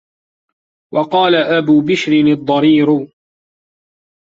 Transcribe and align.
وَقَالَ 0.93 1.35
أَبُو 1.35 1.81
بِشْرٍ 1.81 2.11
الضَّرِيرُ 2.11 3.07